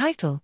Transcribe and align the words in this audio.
Title 0.00 0.40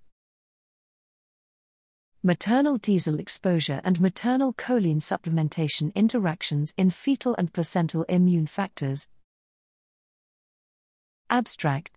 Maternal 2.22 2.76
diesel 2.76 3.18
exposure 3.18 3.80
and 3.84 3.98
maternal 4.02 4.52
choline 4.52 5.00
supplementation 5.00 5.94
interactions 5.94 6.74
in 6.76 6.90
fetal 6.90 7.34
and 7.38 7.50
placental 7.54 8.02
immune 8.02 8.46
factors. 8.46 9.08
Abstract 11.30 11.96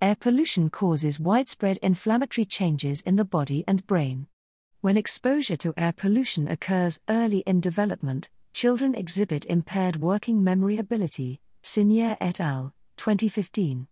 Air 0.00 0.16
pollution 0.18 0.70
causes 0.70 1.20
widespread 1.20 1.76
inflammatory 1.82 2.46
changes 2.46 3.02
in 3.02 3.16
the 3.16 3.24
body 3.26 3.62
and 3.68 3.86
brain. 3.86 4.28
When 4.80 4.96
exposure 4.96 5.58
to 5.58 5.74
air 5.76 5.92
pollution 5.92 6.48
occurs 6.48 7.02
early 7.10 7.40
in 7.40 7.60
development, 7.60 8.30
children 8.54 8.94
exhibit 8.94 9.44
impaired 9.44 9.96
working 9.96 10.42
memory 10.42 10.78
ability, 10.78 11.42
Sunyer 11.62 12.16
et 12.22 12.40
al., 12.40 12.72
2015. 12.96 13.86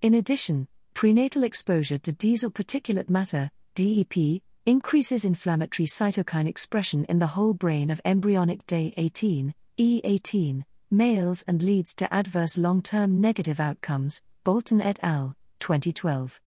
In 0.00 0.14
addition, 0.14 0.68
prenatal 0.96 1.44
exposure 1.44 1.98
to 1.98 2.10
diesel 2.10 2.50
particulate 2.50 3.10
matter, 3.10 3.50
DEP, 3.74 4.40
increases 4.64 5.26
inflammatory 5.26 5.86
cytokine 5.86 6.48
expression 6.48 7.04
in 7.04 7.18
the 7.18 7.26
whole 7.26 7.52
brain 7.52 7.90
of 7.90 8.00
embryonic 8.06 8.66
day 8.66 8.94
18, 8.96 9.52
E18, 9.78 10.64
males 10.90 11.44
and 11.46 11.62
leads 11.62 11.94
to 11.94 12.10
adverse 12.14 12.56
long 12.56 12.80
term 12.80 13.20
negative 13.20 13.60
outcomes, 13.60 14.22
Bolton 14.42 14.80
et 14.80 14.98
al., 15.02 15.36
2012. 15.60 16.40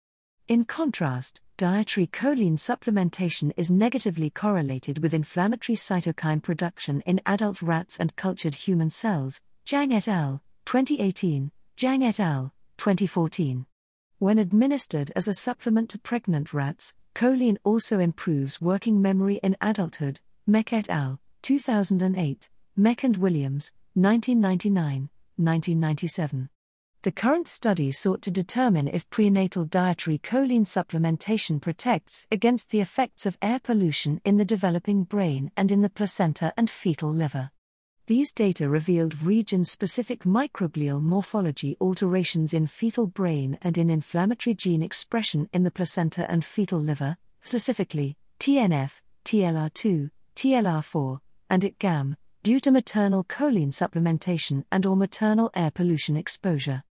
In 0.48 0.64
contrast, 0.64 1.40
dietary 1.56 2.08
choline 2.08 2.58
supplementation 2.58 3.52
is 3.56 3.70
negatively 3.70 4.30
correlated 4.30 5.00
with 5.00 5.14
inflammatory 5.14 5.76
cytokine 5.76 6.42
production 6.42 7.02
in 7.02 7.20
adult 7.24 7.62
rats 7.62 8.00
and 8.00 8.16
cultured 8.16 8.56
human 8.56 8.90
cells, 8.90 9.42
Zhang 9.64 9.92
et 9.92 10.08
al., 10.08 10.42
2018, 10.64 11.52
Jiang 11.76 12.02
et 12.02 12.18
al., 12.18 12.52
2014. 12.78 13.64
When 14.20 14.38
administered 14.38 15.10
as 15.16 15.28
a 15.28 15.32
supplement 15.32 15.88
to 15.90 15.98
pregnant 15.98 16.52
rats, 16.52 16.94
choline 17.14 17.56
also 17.64 17.98
improves 17.98 18.60
working 18.60 19.00
memory 19.00 19.40
in 19.42 19.56
adulthood, 19.62 20.20
Meck 20.46 20.74
et 20.74 20.90
al., 20.90 21.18
2008, 21.40 22.50
Meck 22.76 23.02
and 23.02 23.16
Williams, 23.16 23.72
1999, 23.94 25.08
1997. 25.36 26.50
The 27.00 27.10
current 27.10 27.48
study 27.48 27.90
sought 27.92 28.20
to 28.20 28.30
determine 28.30 28.88
if 28.88 29.08
prenatal 29.08 29.64
dietary 29.64 30.18
choline 30.18 30.66
supplementation 30.66 31.58
protects 31.58 32.26
against 32.30 32.72
the 32.72 32.80
effects 32.80 33.24
of 33.24 33.38
air 33.40 33.58
pollution 33.58 34.20
in 34.26 34.36
the 34.36 34.44
developing 34.44 35.04
brain 35.04 35.50
and 35.56 35.72
in 35.72 35.80
the 35.80 35.88
placenta 35.88 36.52
and 36.58 36.68
fetal 36.68 37.08
liver. 37.08 37.52
These 38.10 38.32
data 38.32 38.68
revealed 38.68 39.22
region 39.22 39.64
specific 39.64 40.24
microglial 40.24 41.00
morphology 41.00 41.76
alterations 41.80 42.52
in 42.52 42.66
fetal 42.66 43.06
brain 43.06 43.56
and 43.62 43.78
in 43.78 43.88
inflammatory 43.88 44.52
gene 44.52 44.82
expression 44.82 45.48
in 45.52 45.62
the 45.62 45.70
placenta 45.70 46.28
and 46.28 46.44
fetal 46.44 46.80
liver, 46.80 47.18
specifically 47.42 48.16
TNF, 48.40 49.00
TLR2, 49.24 50.10
TLR4, 50.34 51.20
and 51.50 51.62
ITGAM, 51.62 52.16
due 52.42 52.58
to 52.58 52.72
maternal 52.72 53.22
choline 53.22 53.70
supplementation 53.70 54.64
and 54.72 54.84
or 54.84 54.96
maternal 54.96 55.52
air 55.54 55.70
pollution 55.70 56.16
exposure. 56.16 56.82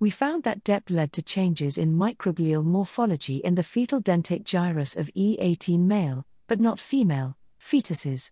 We 0.00 0.08
found 0.08 0.42
that 0.44 0.64
DEP 0.64 0.88
led 0.88 1.12
to 1.12 1.22
changes 1.22 1.76
in 1.76 1.98
microglial 1.98 2.64
morphology 2.64 3.42
in 3.44 3.56
the 3.56 3.62
fetal 3.62 4.00
dentate 4.00 4.44
gyrus 4.44 4.96
of 4.96 5.10
E18 5.14 5.80
male, 5.80 6.24
but 6.46 6.60
not 6.60 6.80
female, 6.80 7.36
fetuses. 7.60 8.30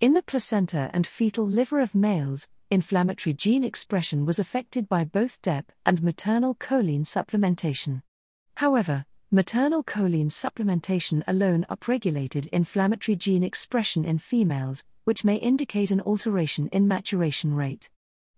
In 0.00 0.12
the 0.12 0.22
placenta 0.22 0.90
and 0.94 1.04
fetal 1.04 1.44
liver 1.44 1.80
of 1.80 1.92
males, 1.92 2.48
inflammatory 2.70 3.34
gene 3.34 3.64
expression 3.64 4.24
was 4.24 4.38
affected 4.38 4.88
by 4.88 5.02
both 5.02 5.42
DEP 5.42 5.72
and 5.84 6.04
maternal 6.04 6.54
choline 6.54 7.04
supplementation. 7.04 8.02
However, 8.58 9.06
maternal 9.32 9.82
choline 9.82 10.30
supplementation 10.30 11.24
alone 11.26 11.66
upregulated 11.68 12.46
inflammatory 12.52 13.16
gene 13.16 13.42
expression 13.42 14.04
in 14.04 14.18
females, 14.18 14.84
which 15.02 15.24
may 15.24 15.34
indicate 15.34 15.90
an 15.90 16.00
alteration 16.02 16.68
in 16.68 16.86
maturation 16.86 17.54
rate. 17.54 17.90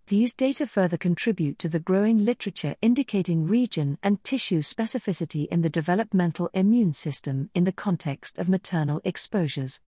These 0.07 0.33
data 0.33 0.67
further 0.67 0.97
contribute 0.97 1.59
to 1.59 1.69
the 1.69 1.79
growing 1.79 2.25
literature 2.25 2.75
indicating 2.81 3.47
region 3.47 3.99
and 4.03 4.25
tissue 4.25 4.63
specificity 4.63 5.47
in 5.49 5.61
the 5.61 5.69
developmental 5.69 6.49
immune 6.55 6.95
system 6.95 7.51
in 7.55 7.65
the 7.65 7.71
context 7.71 8.39
of 8.39 8.49
maternal 8.49 9.03
exposures. 9.05 9.83